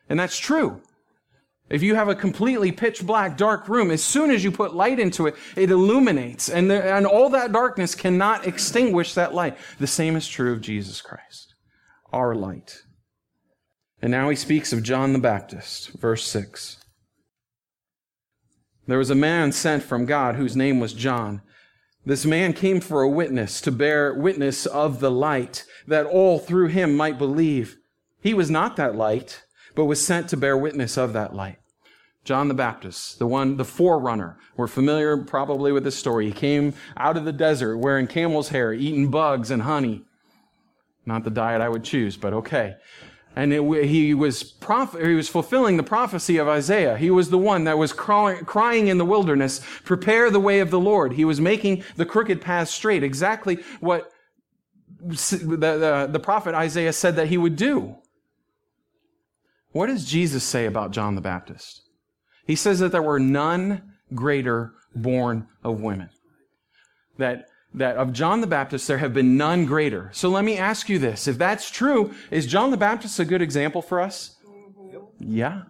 [0.08, 0.82] And that's true.
[1.70, 4.98] If you have a completely pitch black, dark room, as soon as you put light
[4.98, 6.48] into it, it illuminates.
[6.48, 9.58] And, there, and all that darkness cannot extinguish that light.
[9.78, 11.54] The same is true of Jesus Christ,
[12.10, 12.82] our light.
[14.00, 16.82] And now he speaks of John the Baptist, verse 6.
[18.86, 21.42] There was a man sent from God whose name was John.
[22.06, 26.68] This man came for a witness, to bear witness of the light, that all through
[26.68, 27.76] him might believe.
[28.22, 29.44] He was not that light
[29.78, 31.60] but was sent to bear witness of that light.
[32.24, 34.36] John the Baptist, the one, the forerunner.
[34.56, 36.26] We're familiar probably with this story.
[36.26, 40.02] He came out of the desert wearing camel's hair, eating bugs and honey.
[41.06, 42.74] Not the diet I would choose, but okay.
[43.36, 44.56] And it, he was
[45.00, 46.98] he was fulfilling the prophecy of Isaiah.
[46.98, 50.72] He was the one that was crying, crying in the wilderness, prepare the way of
[50.72, 51.12] the Lord.
[51.12, 53.04] He was making the crooked path straight.
[53.04, 54.10] Exactly what
[55.00, 57.94] the, the, the prophet Isaiah said that he would do.
[59.72, 61.82] What does Jesus say about John the Baptist?
[62.46, 63.82] He says that there were none
[64.14, 66.10] greater born of women.
[67.18, 70.10] That that of John the Baptist there have been none greater.
[70.14, 71.28] So let me ask you this.
[71.28, 74.36] If that's true, is John the Baptist a good example for us?
[75.18, 75.62] Yeah.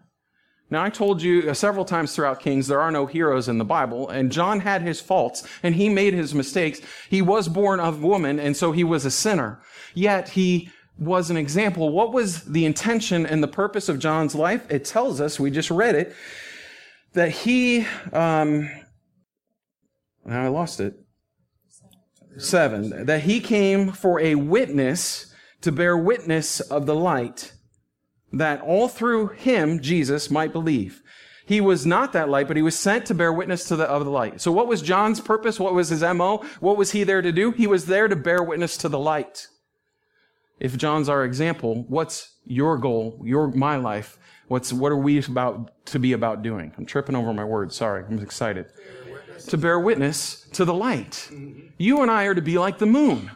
[0.71, 3.65] Now, I told you uh, several times throughout Kings, there are no heroes in the
[3.65, 6.81] Bible, and John had his faults, and he made his mistakes.
[7.09, 9.63] He was born of woman, and so he was a sinner.
[9.95, 11.91] Yet, he was an example.
[11.91, 14.71] What was the intention and the purpose of John's life?
[14.71, 16.15] It tells us, we just read it,
[17.13, 18.69] that he, um,
[20.25, 20.95] now I lost it.
[22.37, 27.53] Seven, that he came for a witness to bear witness of the light
[28.33, 31.03] that all through him, Jesus, might believe.
[31.47, 34.05] He was not that light, but he was sent to bear witness to the, of
[34.05, 34.41] the light.
[34.41, 35.59] So what was John's purpose?
[35.59, 36.45] What was his MO?
[36.61, 37.53] What was he there to do?
[37.53, 39.49] He was there to bear witness to the light.
[40.61, 44.19] If John's our example, what's your goal, your, my life?
[44.49, 46.73] What's, what are we about to be about doing?
[46.77, 47.77] I'm tripping over my words.
[47.77, 48.05] Sorry.
[48.05, 48.67] I'm excited.
[49.49, 51.31] To bear witness to the light.
[51.79, 53.31] You and I are to be like the moon.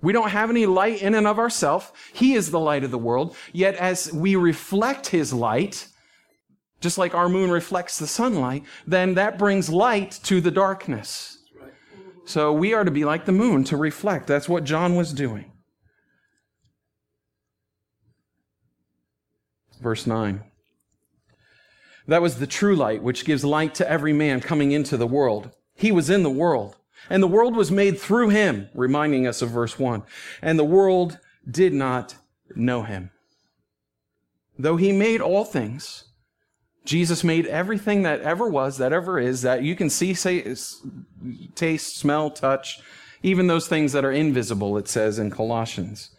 [0.00, 1.92] We don't have any light in and of ourselves.
[2.12, 3.36] He is the light of the world.
[3.52, 5.86] Yet as we reflect his light,
[6.80, 11.38] just like our moon reflects the sunlight, then that brings light to the darkness.
[12.24, 14.26] So we are to be like the moon, to reflect.
[14.26, 15.51] That's what John was doing.
[19.82, 20.44] Verse 9.
[22.06, 25.50] That was the true light, which gives light to every man coming into the world.
[25.74, 26.76] He was in the world
[27.10, 30.02] and the world was made through him, reminding us of verse 1.
[30.40, 31.18] And the world
[31.48, 32.16] did not
[32.54, 33.10] know him.
[34.58, 36.04] Though he made all things,
[36.84, 40.54] Jesus made everything that ever was, that ever is, that you can see, say,
[41.54, 42.80] taste, smell, touch,
[43.22, 46.10] even those things that are invisible, it says in Colossians.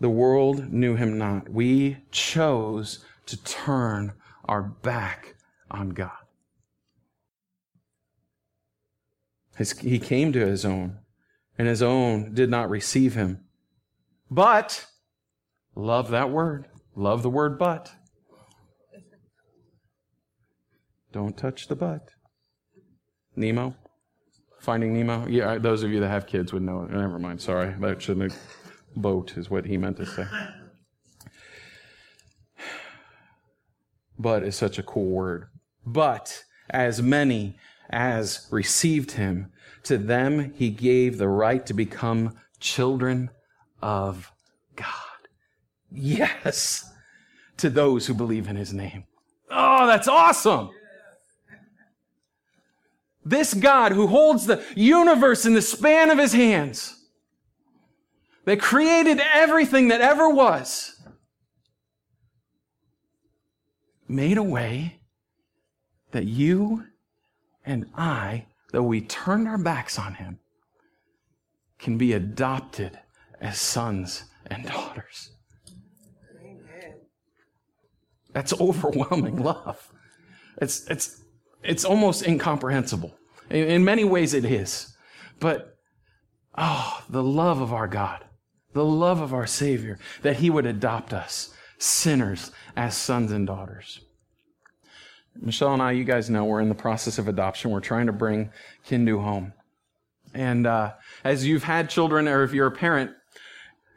[0.00, 1.48] The world knew him not.
[1.48, 4.12] We chose to turn
[4.44, 5.34] our back
[5.70, 6.12] on God.
[9.56, 10.98] His, he came to his own,
[11.58, 13.44] and his own did not receive him.
[14.30, 14.86] But,
[15.74, 16.68] love that word.
[16.94, 17.90] Love the word but.
[21.12, 22.10] Don't touch the but.
[23.34, 23.74] Nemo?
[24.60, 25.26] Finding Nemo?
[25.26, 26.82] Yeah, those of you that have kids would know.
[26.82, 27.74] Never mind, sorry.
[27.80, 28.32] That should have
[28.96, 30.26] boat is what he meant to say.
[34.18, 35.48] But is such a cool word.
[35.86, 37.56] But as many
[37.90, 39.52] as received him,
[39.84, 43.30] to them he gave the right to become children
[43.80, 44.32] of
[44.76, 44.86] God.
[45.90, 46.90] Yes,
[47.58, 49.04] to those who believe in his name.
[49.50, 50.70] Oh, that's awesome.
[53.24, 56.97] This God who holds the universe in the span of his hands,
[58.48, 60.98] that created everything that ever was,
[64.08, 65.00] made a way
[66.12, 66.84] that you
[67.66, 70.38] and I, though we turned our backs on him,
[71.78, 72.98] can be adopted
[73.38, 75.32] as sons and daughters.
[78.32, 79.92] That's overwhelming love.
[80.62, 81.22] It's, it's,
[81.62, 83.14] it's almost incomprehensible.
[83.50, 84.96] In, in many ways, it is.
[85.38, 85.76] But,
[86.56, 88.24] oh, the love of our God,
[88.78, 94.00] the love of our Savior, that He would adopt us, sinners, as sons and daughters.
[95.40, 97.70] Michelle and I, you guys know, we're in the process of adoption.
[97.70, 98.50] We're trying to bring
[98.86, 99.52] Kindu home.
[100.34, 103.12] And uh, as you've had children, or if you're a parent,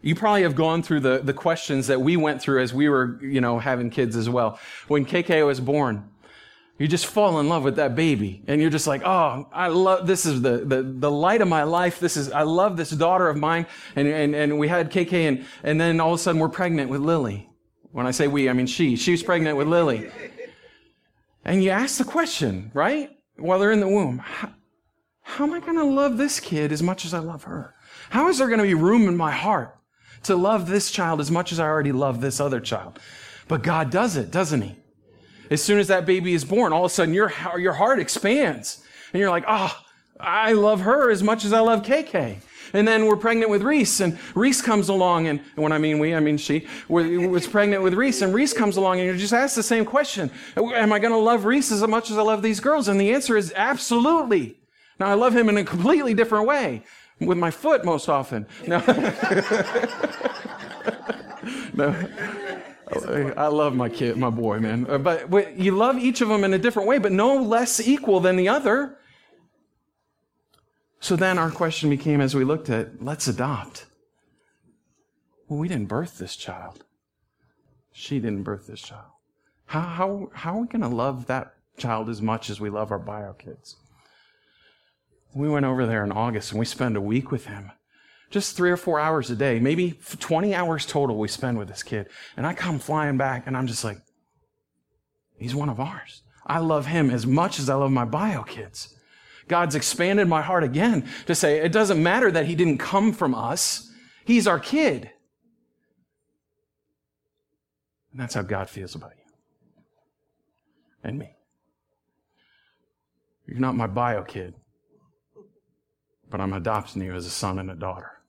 [0.02, 3.20] you probably have gone through the, the questions that we went through as we were,
[3.24, 4.60] you know, having kids as well.
[4.88, 6.10] When KK was born,
[6.82, 8.42] you just fall in love with that baby.
[8.48, 11.62] And you're just like, oh, I love, this is the, the, the light of my
[11.62, 12.00] life.
[12.00, 13.68] This is, I love this daughter of mine.
[13.96, 16.90] And, and, and we had KK and, and then all of a sudden we're pregnant
[16.90, 17.48] with Lily.
[17.92, 18.96] When I say we, I mean she.
[18.96, 20.10] She was pregnant with Lily.
[21.46, 23.12] And you ask the question, right?
[23.38, 24.50] While they're in the womb, how,
[25.22, 27.76] how am I going to love this kid as much as I love her?
[28.10, 29.78] How is there going to be room in my heart
[30.24, 33.00] to love this child as much as I already love this other child?
[33.48, 34.78] But God does it, doesn't He?
[35.52, 38.82] As soon as that baby is born, all of a sudden your, your heart expands.
[39.12, 39.78] And you're like, oh,
[40.20, 42.38] I love her as much as I love KK.
[42.74, 46.16] And then we're pregnant with Reese, and Reese comes along, and when I mean we,
[46.16, 49.56] I mean she, was pregnant with Reese, and Reese comes along, and you just ask
[49.56, 52.62] the same question Am I going to love Reese as much as I love these
[52.62, 52.88] girls?
[52.88, 54.58] And the answer is absolutely.
[55.02, 56.84] Now, I love him in a completely different way,
[57.20, 58.48] with my foot most often.
[58.68, 58.80] No.
[61.74, 61.94] no.
[62.94, 64.86] Oh, I love my kid, my boy, man.
[64.90, 68.20] Uh, but you love each of them in a different way, but no less equal
[68.20, 68.98] than the other.
[71.00, 73.86] So then our question became as we looked at, let's adopt.
[75.48, 76.84] Well, we didn't birth this child.
[77.92, 79.12] She didn't birth this child.
[79.66, 82.92] How, how, how are we going to love that child as much as we love
[82.92, 83.78] our bio kids?
[85.34, 87.72] We went over there in August and we spent a week with him.
[88.32, 91.84] Just three or four hours a day, maybe 20 hours total we spend with this
[91.84, 92.08] kid.
[92.38, 93.98] And I come flying back and I'm just like,
[95.38, 96.24] he's one of ours.
[96.46, 98.96] I love him as much as I love my bio kids.
[99.48, 103.36] God's expanded my heart again to say it doesn't matter that he didn't come from
[103.36, 103.92] us.
[104.24, 105.12] He's our kid.
[108.12, 109.34] And that's how God feels about you
[111.04, 111.36] and me.
[113.46, 114.54] You're not my bio kid,
[116.30, 118.21] but I'm adopting you as a son and a daughter.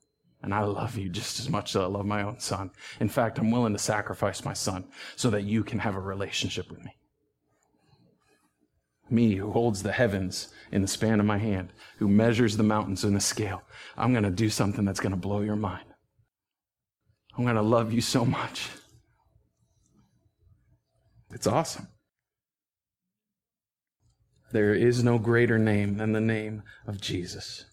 [0.43, 2.71] And I love you just as much as I love my own son.
[2.99, 4.85] In fact, I'm willing to sacrifice my son
[5.15, 6.97] so that you can have a relationship with me.
[9.09, 13.05] Me, who holds the heavens in the span of my hand, who measures the mountains
[13.05, 13.63] in a scale,
[13.95, 15.85] I'm going to do something that's going to blow your mind.
[17.37, 18.69] I'm going to love you so much.
[21.33, 21.87] It's awesome.
[24.51, 27.65] There is no greater name than the name of Jesus.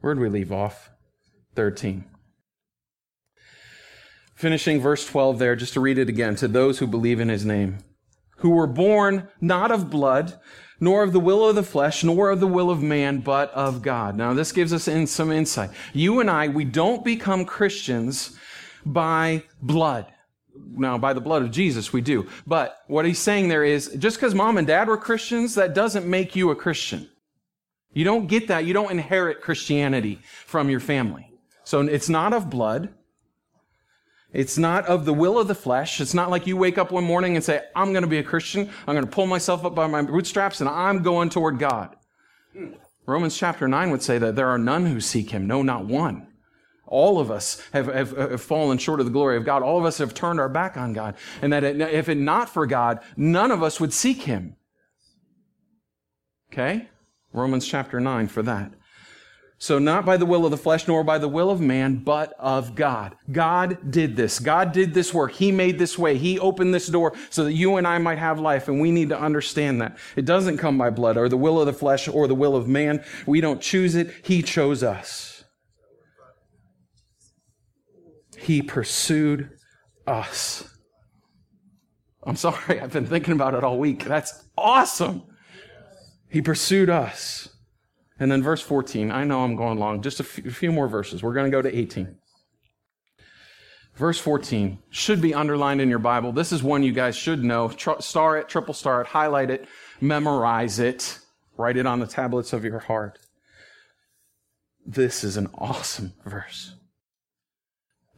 [0.00, 0.89] Where did we leave off?
[1.54, 2.04] 13.
[4.34, 6.34] Finishing verse 12 there, just to read it again.
[6.36, 7.78] To those who believe in his name,
[8.38, 10.38] who were born not of blood,
[10.80, 13.82] nor of the will of the flesh, nor of the will of man, but of
[13.82, 14.16] God.
[14.16, 15.70] Now, this gives us in some insight.
[15.92, 18.36] You and I, we don't become Christians
[18.84, 20.06] by blood.
[20.54, 22.26] Now, by the blood of Jesus, we do.
[22.46, 26.06] But what he's saying there is just because mom and dad were Christians, that doesn't
[26.06, 27.08] make you a Christian.
[27.92, 28.64] You don't get that.
[28.64, 31.29] You don't inherit Christianity from your family.
[31.70, 32.88] So it's not of blood.
[34.32, 36.00] It's not of the will of the flesh.
[36.00, 38.24] It's not like you wake up one morning and say, I'm going to be a
[38.24, 38.68] Christian.
[38.88, 41.94] I'm going to pull myself up by my bootstraps and I'm going toward God.
[43.06, 45.46] Romans chapter 9 would say that there are none who seek him.
[45.46, 46.26] No, not one.
[46.88, 49.62] All of us have, have, have, fallen short of the glory of God.
[49.62, 51.14] All of us have turned our back on God.
[51.40, 54.56] And that it, if it not for God, none of us would seek Him.
[56.52, 56.88] Okay?
[57.32, 58.72] Romans chapter 9 for that.
[59.62, 62.32] So not by the will of the flesh, nor by the will of man, but
[62.38, 63.14] of God.
[63.30, 64.38] God did this.
[64.38, 65.32] God did this work.
[65.32, 66.16] He made this way.
[66.16, 68.68] He opened this door so that you and I might have life.
[68.68, 69.98] And we need to understand that.
[70.16, 72.68] It doesn't come by blood or the will of the flesh or the will of
[72.68, 73.04] man.
[73.26, 74.10] We don't choose it.
[74.22, 75.44] He chose us.
[78.38, 79.50] He pursued
[80.06, 80.66] us.
[82.22, 84.04] I'm sorry, I've been thinking about it all week.
[84.04, 85.24] That's awesome.
[86.30, 87.49] He pursued us.
[88.20, 91.22] And then verse 14, I know I'm going long, just a few, more verses.
[91.22, 92.16] We're going to go to 18.
[93.94, 96.30] Verse 14 should be underlined in your Bible.
[96.30, 97.70] This is one you guys should know.
[98.00, 99.66] star it, triple star it, highlight it,
[100.02, 101.18] memorize it,
[101.56, 103.18] write it on the tablets of your heart.
[104.84, 106.74] This is an awesome verse.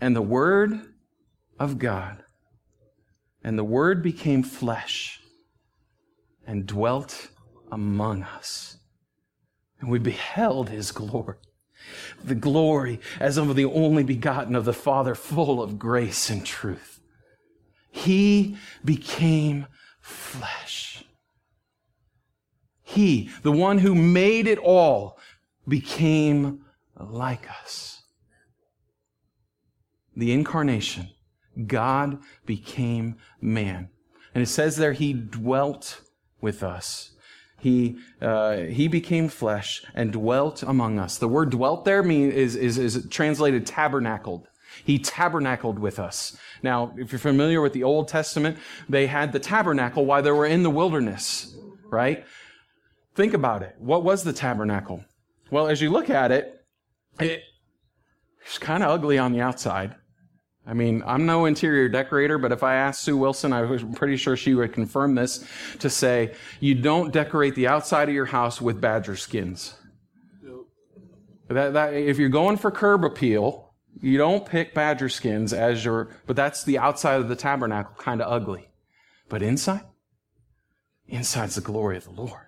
[0.00, 0.80] And the Word
[1.60, 2.24] of God,
[3.44, 5.20] and the Word became flesh
[6.44, 7.28] and dwelt
[7.70, 8.78] among us.
[9.82, 11.36] And we beheld his glory.
[12.24, 17.00] The glory as of the only begotten of the Father, full of grace and truth.
[17.90, 19.66] He became
[20.00, 21.04] flesh.
[22.82, 25.18] He, the one who made it all,
[25.68, 26.64] became
[26.98, 27.92] like us
[30.16, 31.10] the incarnation,
[31.66, 33.88] God became man.
[34.34, 36.00] And it says there, he dwelt
[36.40, 37.11] with us.
[37.62, 41.16] He, uh, he became flesh and dwelt among us.
[41.16, 44.48] The word dwelt there mean, is, is, is translated tabernacled.
[44.84, 46.36] He tabernacled with us.
[46.64, 48.58] Now, if you're familiar with the Old Testament,
[48.88, 51.54] they had the tabernacle while they were in the wilderness,
[51.88, 52.24] right?
[53.14, 53.76] Think about it.
[53.78, 55.04] What was the tabernacle?
[55.52, 56.64] Well, as you look at it,
[57.20, 57.42] it
[58.44, 59.94] it's kind of ugly on the outside.
[60.64, 64.16] I mean, I'm no interior decorator, but if I asked Sue Wilson, I was pretty
[64.16, 65.44] sure she would confirm this
[65.80, 69.74] to say, you don't decorate the outside of your house with badger skins.
[71.48, 76.10] That, that, if you're going for curb appeal, you don't pick badger skins as your,
[76.26, 78.70] but that's the outside of the tabernacle, kind of ugly.
[79.28, 79.82] But inside?
[81.08, 82.46] Inside's the glory of the Lord.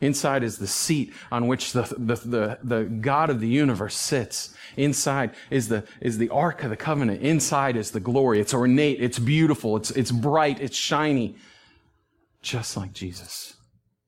[0.00, 4.54] Inside is the seat on which the, the, the, the, God of the universe sits.
[4.76, 7.22] Inside is the, is the Ark of the Covenant.
[7.22, 8.40] Inside is the glory.
[8.40, 9.00] It's ornate.
[9.00, 9.76] It's beautiful.
[9.76, 10.60] It's, it's bright.
[10.60, 11.36] It's shiny.
[12.42, 13.54] Just like Jesus.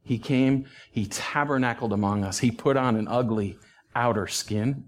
[0.03, 2.39] He came, He tabernacled among us.
[2.39, 3.59] He put on an ugly
[3.95, 4.85] outer skin.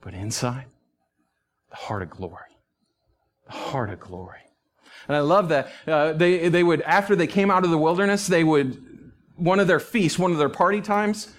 [0.00, 0.66] But inside,
[1.70, 2.56] the heart of glory.
[3.46, 4.40] The heart of glory.
[5.08, 5.72] And I love that.
[5.86, 8.82] Uh, they, they would, after they came out of the wilderness, they would
[9.36, 11.32] one of their feasts, one of their party times,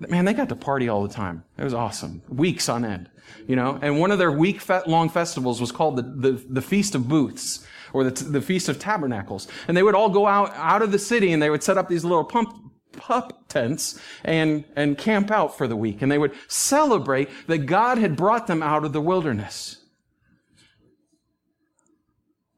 [0.00, 1.44] man, they got to party all the time.
[1.56, 2.22] It was awesome.
[2.28, 3.08] Weeks on end,
[3.46, 3.78] you know?
[3.80, 7.66] And one of their week long festivals was called the, the, the Feast of Booths
[7.92, 9.48] or the, the Feast of Tabernacles.
[9.68, 11.88] And they would all go out, out of the city and they would set up
[11.88, 12.54] these little pump,
[12.92, 16.02] pup tents and, and camp out for the week.
[16.02, 19.78] And they would celebrate that God had brought them out of the wilderness.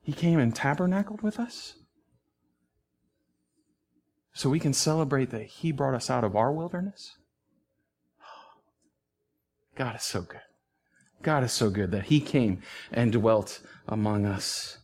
[0.02, 1.74] He came and tabernacled with us
[4.38, 7.16] so we can celebrate that He brought us out of our wilderness.
[9.74, 10.42] God is so good.
[11.24, 12.62] God is so good that He came
[12.92, 14.78] and dwelt among us.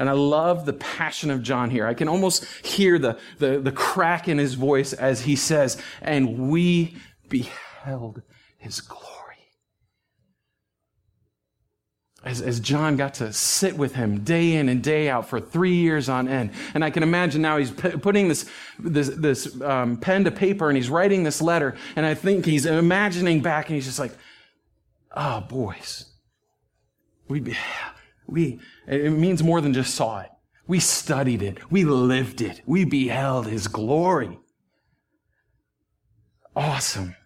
[0.00, 1.86] And I love the passion of John here.
[1.86, 6.50] I can almost hear the, the, the crack in his voice as he says, and
[6.50, 6.96] we
[7.28, 8.22] beheld
[8.58, 9.19] his glory.
[12.22, 15.76] As, as John got to sit with him day in and day out for three
[15.76, 16.50] years on end.
[16.74, 18.48] And I can imagine now he's p- putting this,
[18.78, 21.76] this, this um, pen to paper and he's writing this letter.
[21.96, 24.12] And I think he's imagining back and he's just like,
[25.16, 26.12] oh, boys,
[27.26, 27.56] we,
[28.26, 30.28] we, it means more than just saw it.
[30.66, 31.72] We studied it.
[31.72, 32.60] We lived it.
[32.66, 34.38] We beheld his glory.
[36.54, 37.16] Awesome.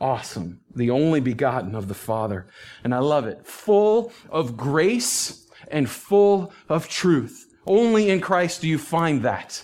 [0.00, 0.61] Awesome.
[0.74, 2.46] The only begotten of the Father.
[2.84, 3.46] And I love it.
[3.46, 7.46] Full of grace and full of truth.
[7.66, 9.62] Only in Christ do you find that.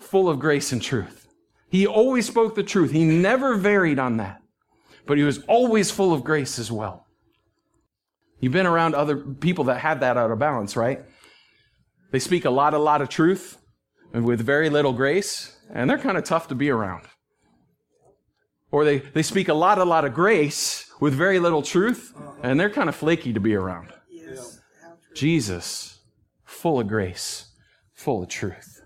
[0.00, 1.28] Full of grace and truth.
[1.68, 2.90] He always spoke the truth.
[2.90, 4.42] He never varied on that.
[5.06, 7.06] But he was always full of grace as well.
[8.40, 11.04] You've been around other people that have that out of balance, right?
[12.10, 13.58] They speak a lot, a lot of truth
[14.12, 17.06] with very little grace, and they're kind of tough to be around.
[18.74, 22.12] Or they, they speak a lot, a lot of grace with very little truth,
[22.42, 23.92] and they're kind of flaky to be around.
[24.10, 24.58] Yes.
[25.14, 26.00] Jesus,
[26.44, 27.52] full of grace,
[27.92, 28.82] full of truth.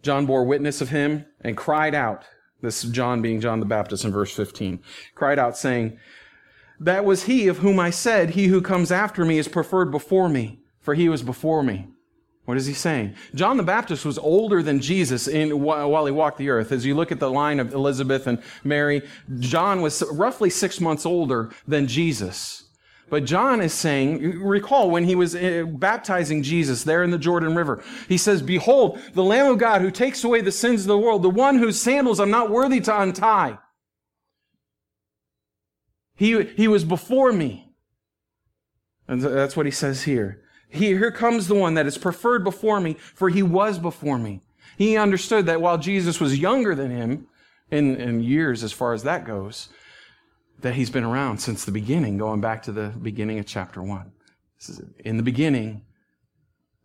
[0.00, 2.24] John bore witness of him and cried out,
[2.62, 4.82] this John being John the Baptist in verse 15,
[5.14, 5.98] cried out saying,
[6.80, 10.30] that was he of whom I said, He who comes after me is preferred before
[10.30, 11.88] me, for he was before me.
[12.44, 13.14] What is he saying?
[13.34, 16.72] John the Baptist was older than Jesus in, while he walked the earth.
[16.72, 19.02] As you look at the line of Elizabeth and Mary,
[19.38, 22.64] John was roughly six months older than Jesus.
[23.08, 27.54] But John is saying, recall when he was uh, baptizing Jesus there in the Jordan
[27.54, 30.98] River, he says, Behold, the Lamb of God who takes away the sins of the
[30.98, 33.58] world, the one whose sandals I'm not worthy to untie.
[36.16, 37.74] He, he was before me.
[39.06, 40.41] And that's what he says here.
[40.72, 44.40] He, here comes the one that is preferred before me, for he was before me.
[44.78, 47.26] He understood that while Jesus was younger than him
[47.70, 49.68] in, in years as far as that goes,
[50.62, 54.12] that he's been around since the beginning, going back to the beginning of chapter one.
[55.04, 55.82] in the beginning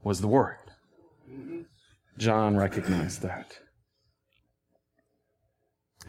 [0.04, 0.58] was the Word.
[2.18, 3.60] John recognized that.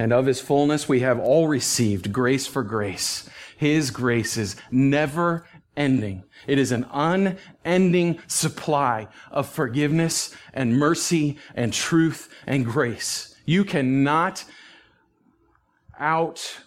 [0.01, 3.29] And of his fullness we have all received grace for grace.
[3.57, 5.47] His grace is never
[5.79, 6.24] ending.
[6.47, 13.35] It is an unending supply of forgiveness and mercy and truth and grace.
[13.47, 14.45] You cannot
[15.99, 16.61] out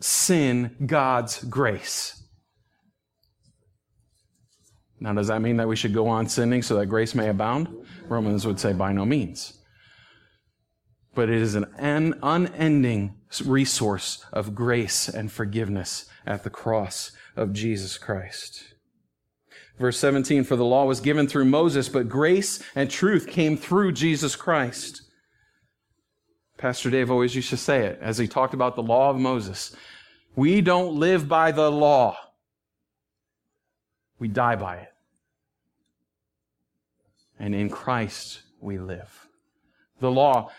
[0.00, 2.22] sin God's grace.
[5.00, 7.68] Now, does that mean that we should go on sinning so that grace may abound?
[8.08, 9.56] Romans would say by no means
[11.16, 11.64] but it is an
[12.22, 18.74] unending resource of grace and forgiveness at the cross of Jesus Christ.
[19.78, 23.92] Verse 17, for the law was given through Moses, but grace and truth came through
[23.92, 25.02] Jesus Christ.
[26.56, 29.76] Pastor Dave always used to say it as he talked about the law of Moses.
[30.34, 32.16] We don't live by the law.
[34.18, 34.92] We die by it.
[37.38, 39.26] And in Christ we live
[40.00, 40.50] the law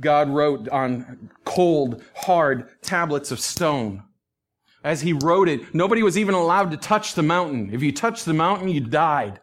[0.00, 4.02] God wrote on cold, hard tablets of stone.
[4.86, 7.70] As he wrote it, nobody was even allowed to touch the mountain.
[7.72, 9.40] If you touched the mountain, you died.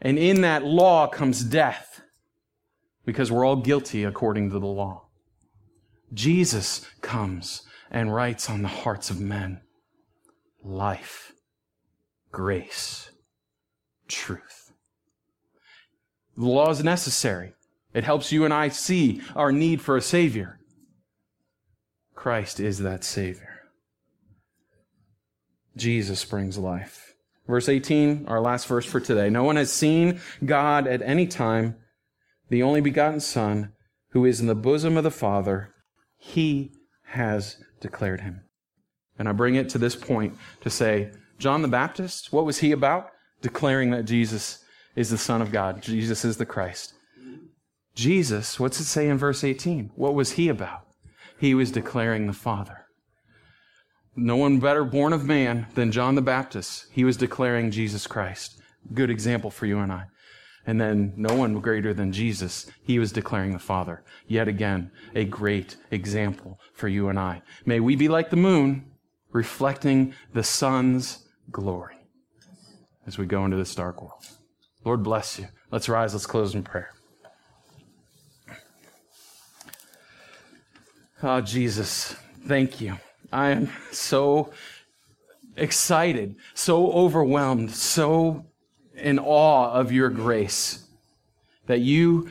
[0.00, 2.00] And in that law comes death
[3.04, 5.08] because we're all guilty according to the law.
[6.12, 9.62] Jesus comes and writes on the hearts of men
[10.62, 11.32] life,
[12.30, 13.10] grace,
[14.06, 14.70] truth.
[16.36, 17.54] The law is necessary.
[17.92, 20.60] It helps you and I see our need for a Savior.
[22.14, 23.53] Christ is that Savior.
[25.76, 27.14] Jesus brings life.
[27.46, 29.28] Verse 18, our last verse for today.
[29.28, 31.76] No one has seen God at any time,
[32.48, 33.72] the only begotten Son,
[34.10, 35.74] who is in the bosom of the Father.
[36.16, 36.72] He
[37.08, 38.42] has declared him.
[39.18, 42.72] And I bring it to this point to say, John the Baptist, what was he
[42.72, 43.10] about?
[43.42, 44.64] Declaring that Jesus
[44.96, 45.82] is the Son of God.
[45.82, 46.94] Jesus is the Christ.
[47.94, 49.92] Jesus, what's it say in verse 18?
[49.94, 50.86] What was he about?
[51.38, 52.86] He was declaring the Father.
[54.16, 56.86] No one better born of man than John the Baptist.
[56.92, 58.60] He was declaring Jesus Christ.
[58.92, 60.06] Good example for you and I.
[60.66, 62.70] And then no one greater than Jesus.
[62.82, 64.02] He was declaring the Father.
[64.26, 67.42] Yet again, a great example for you and I.
[67.66, 68.86] May we be like the moon,
[69.32, 71.96] reflecting the sun's glory
[73.06, 74.24] as we go into this dark world.
[74.84, 75.48] Lord bless you.
[75.70, 76.14] Let's rise.
[76.14, 76.90] Let's close in prayer.
[81.22, 82.14] Oh, Jesus,
[82.46, 82.98] thank you.
[83.34, 84.52] I am so
[85.56, 88.46] excited, so overwhelmed, so
[88.94, 90.86] in awe of your grace
[91.66, 92.30] that you,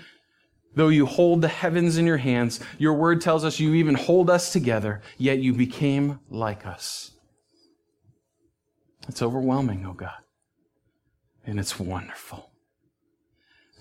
[0.75, 4.29] though you hold the heavens in your hands, your word tells us you even hold
[4.29, 7.11] us together, yet you became like us.
[9.09, 10.11] It's overwhelming, oh God.
[11.45, 12.49] And it's wonderful.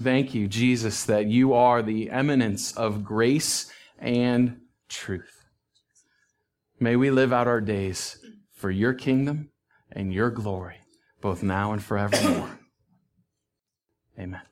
[0.03, 3.71] Thank you, Jesus, that you are the eminence of grace
[4.01, 5.42] and truth.
[6.83, 8.19] May we live out our days
[8.53, 9.51] for your kingdom
[9.93, 10.79] and your glory,
[11.21, 12.59] both now and forevermore.
[14.19, 14.43] Amen.